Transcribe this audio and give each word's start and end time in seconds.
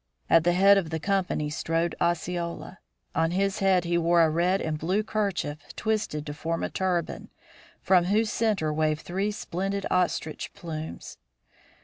At 0.31 0.43
the 0.43 0.53
head 0.53 0.79
of 0.79 0.89
the 0.89 0.99
company 0.99 1.51
strode 1.51 1.93
Osceola. 2.01 2.79
On 3.13 3.29
his 3.29 3.59
head 3.59 3.83
he 3.83 3.99
wore 3.99 4.23
a 4.23 4.31
red 4.31 4.59
and 4.59 4.79
blue 4.79 5.03
kerchief 5.03 5.59
twisted 5.75 6.25
to 6.25 6.33
form 6.33 6.63
a 6.63 6.71
turban, 6.71 7.29
from 7.83 8.05
whose 8.05 8.31
center 8.31 8.73
waved 8.73 9.01
three 9.01 9.29
splendid 9.29 9.85
ostrich 9.91 10.51
plumes. 10.55 11.19